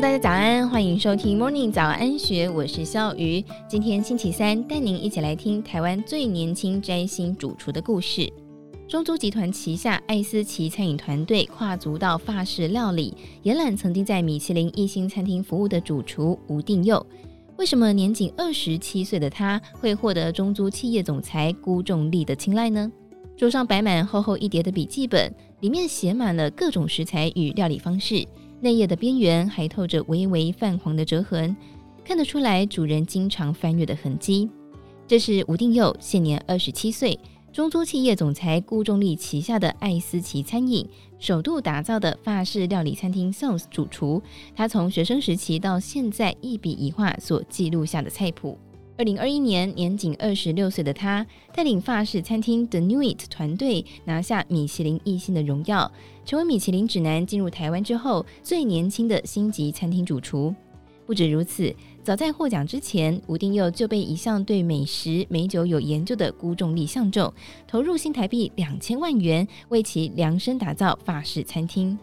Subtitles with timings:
[0.00, 3.44] 大家早安，欢迎收听 Morning 早安学，我是笑鱼。
[3.68, 8.32] 今天星期三，带您一起来听台湾最年轻摘星主厨的故事。
[8.86, 13.12] 中租集团旗下爱思奇餐饮团队跨足到法式料理，
[13.42, 17.04] 延揽曾经在米其林一星餐厅服务的主厨吴定佑。
[17.56, 22.88] 为什么年仅二十七岁的他会获得中租企业总裁辜仲立的青睐呢？
[23.36, 28.24] 桌上摆满厚厚一叠的笔记本，里面写满了各种食材与料理方式。
[28.60, 31.56] 内页的边缘还透着微微泛黄的折痕，
[32.04, 34.50] 看得出来主人经常翻阅的痕迹。
[35.06, 37.18] 这是吴定佑，现年二十七岁，
[37.52, 40.86] 中租企业总裁辜仲立旗下的爱思奇餐饮
[41.18, 44.20] 首度打造的法式料理餐厅 Sauce 主厨。
[44.54, 48.58] 他从学生时期到现在一笔一画所记录下的菜谱。
[48.98, 55.88] 二零二一年，年仅二十六岁的他，带领法式餐厅 The Newit 团队拿下米其林一星的荣耀，
[56.24, 60.52] 成为米其林指南进入台湾之后最年轻的星级餐厅主厨。
[61.06, 67.32] 不止如此，早在获奖之前，吴定佑就被一向对美食美酒有研究的辜仲立相中，
[67.68, 71.96] 投入新台币两千万元，为其量身打造法式餐厅。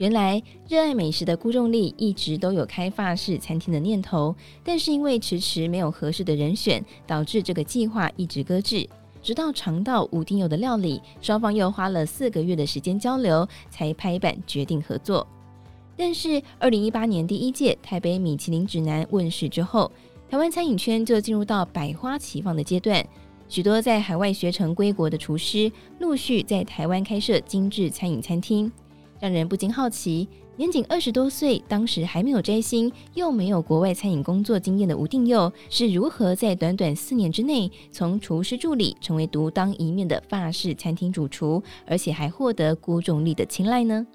[0.00, 4.34] 原来热爱美食的辜仲立一直都有开法式餐厅的念头，
[4.64, 8.88] 但是因为迟迟没有合适的人选，导致这个计划一直搁置。
[9.22, 15.26] 直到尝到吴定祐的料理，双方又花了四个月的时间交流，才拍板决定合作。
[15.98, 19.92] 但是，二零一八年第一届台北米其林指南问世之后，
[20.30, 23.06] 台湾餐饮圈就进入到百花齐放的阶段，
[23.50, 28.72] 许多在海外学成归国的厨师陆续在台湾开设精致餐饮餐厅。
[29.20, 30.26] 让人不禁好奇，
[30.56, 44.06] 年仅二十多岁，当时还没有摘星，又没有国外餐饮工作经验的吴定佑，是如何在短短四年之内，从厨师助理成为独当一面的法式餐厅主厨，而且还获得郭仲立的青睐呢？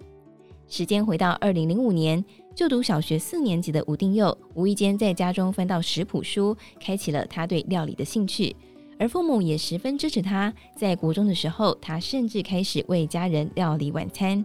[0.68, 2.26] 时间回到二零零五年，
[2.56, 8.56] 就读小学四年级的吴定佑，无意间在家中翻到食谱书，开启了他对料理的兴趣，
[8.98, 10.52] 而父母也十分支持他。
[10.76, 14.44] 在国中的时候，他甚至开始为家人料理晚餐。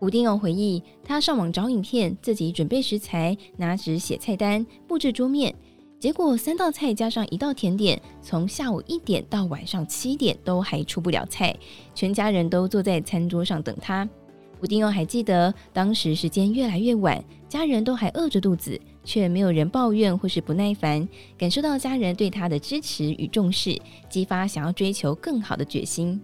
[0.00, 5.52] 吴定祐回忆，他上网找影片，自己准备食材，拿纸写菜单，布置桌面。
[5.98, 11.56] 结果三道菜加上一道甜点，从下午一点到晚上七点都还出不了菜，
[11.96, 14.08] 全家人都坐在餐桌上等他。
[14.60, 23.76] 吴定祐还记得，当时时间越来越晚，家人都还饿着肚子，却没有人抱怨或是不耐烦，感受到家人对他的支持与重视，
[24.08, 26.20] 激发想要追求更好的决心。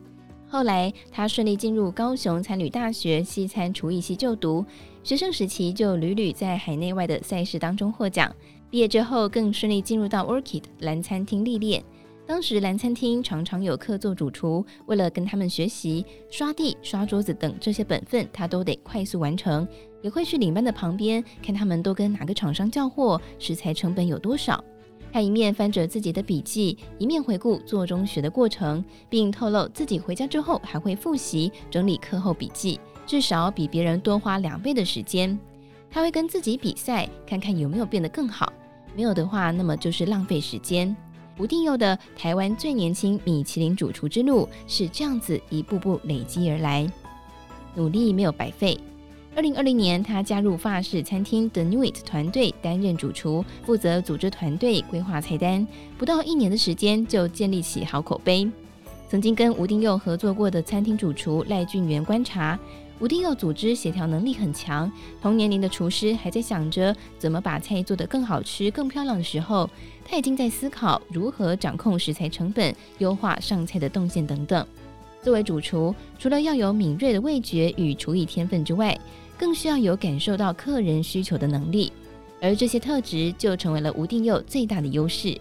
[0.55, 4.65] 后来，他顺利进入高雄餐旅大学西餐厨艺系就读。
[5.03, 8.33] 学生时期就屡屡在海内外的赛事当中获奖。
[8.71, 11.83] 毕业之后，更顺利进入到 Orchid 蓝餐厅历练。
[12.25, 19.67] 当时蓝餐厅常常有客座主厨，为了跟他们学习刷地、刷桌子等这些本分，他都得快速完成。
[20.03, 24.63] 也会去领班的旁边看他们都跟哪个厂商交货，食材成本有多少。
[25.15, 35.39] 他一面翻着自己的笔记，一面回顾做中学的过程，并透露自己回家之后还会复习整理课后笔记，至少比别人多花两倍的时间。
[35.89, 38.53] 他会跟自己比赛，看看有没有变得更好。
[38.97, 40.97] 没有的话，那么就是浪费时间。
[41.39, 46.93] 吴定祐的台湾最年轻米其林主厨之路是这样子一步步累积而来，
[47.77, 48.77] 努力没有白费。
[49.37, 55.67] 二零二零年，他加入法式餐厅 The Nuit 团队担任主厨，负责组织团队、规划菜单。
[55.99, 58.49] 不到一年的时间，就建立起好口碑。
[59.09, 62.57] 曾经跟吴定佑合作过的餐厅主厨赖俊元观察，
[63.01, 64.91] 吴定佑组织协调能力很强。
[65.21, 69.69] 同年龄的厨师还在想着怎么把菜做得更好吃、更漂亮的时候，
[70.05, 74.65] 他已经在思考如何掌控食材成本、优化上菜的动线等等。
[75.23, 78.97] 作为主厨，除了要有敏锐的味觉与厨艺天分之外，
[79.39, 81.93] 更需要有感受到客人需求的能力，
[82.41, 85.39] 而这些特质就成为了吴定佑最大的优势。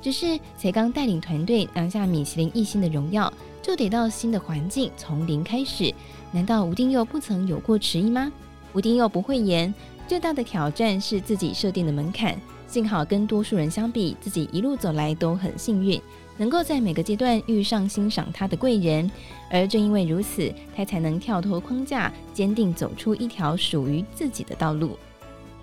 [0.00, 3.32] 只是才刚带领团队拿下米其林一星的荣耀，
[3.62, 5.94] 就得到新的环境，从零开始。
[6.32, 8.32] 难道吴定佑不曾有过迟疑吗？
[8.72, 9.72] 吴定佑不讳言，
[10.08, 12.36] 最大的挑战是自己设定的门槛。
[12.66, 16.00] 幸好跟多数人相比，自己一路走来都很幸运。
[16.36, 19.10] 能够在每个阶段遇上欣赏他的贵人，
[19.50, 24.98] 而正因为如此，他才能跳脱框架，坚定走出一条属于自己的道路。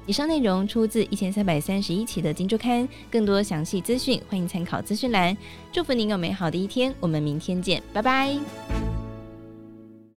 [0.06, 5.38] 以上内容出自一千三百三十一期的《金周刊》，更多详细资讯欢迎参考资讯栏。
[5.72, 8.89] 祝福您有美好的一天，我们明天见，拜拜。